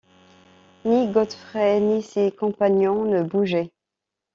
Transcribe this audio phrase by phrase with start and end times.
[0.83, 3.71] Ni Godfrey ni ses compagnons ne bougeaient.